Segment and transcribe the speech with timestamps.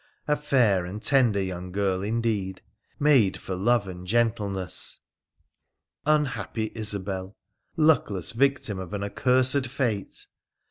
[0.27, 2.63] A fair and tender young girl indeed,
[2.99, 4.99] made for love and gentleness!
[6.07, 7.37] Unhappy Isobel!—
[7.77, 10.25] luckless victim of an accursed fate